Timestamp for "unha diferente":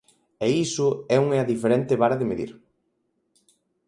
1.25-1.99